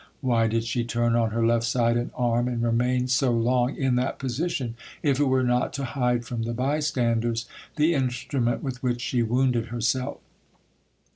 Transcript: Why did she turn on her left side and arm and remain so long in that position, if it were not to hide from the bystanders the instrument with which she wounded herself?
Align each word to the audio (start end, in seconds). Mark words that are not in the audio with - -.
Why 0.21 0.47
did 0.47 0.63
she 0.63 0.83
turn 0.83 1.15
on 1.15 1.29
her 1.29 1.45
left 1.45 1.63
side 1.65 1.95
and 1.95 2.09
arm 2.15 2.47
and 2.47 2.63
remain 2.63 3.07
so 3.07 3.29
long 3.29 3.75
in 3.75 3.97
that 3.97 4.17
position, 4.17 4.73
if 5.03 5.19
it 5.19 5.25
were 5.25 5.43
not 5.43 5.73
to 5.73 5.83
hide 5.85 6.25
from 6.25 6.41
the 6.41 6.53
bystanders 6.55 7.45
the 7.75 7.93
instrument 7.93 8.63
with 8.63 8.81
which 8.81 8.99
she 8.99 9.21
wounded 9.21 9.67
herself? 9.67 10.17